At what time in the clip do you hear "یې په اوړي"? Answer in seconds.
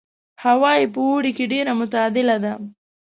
0.79-1.31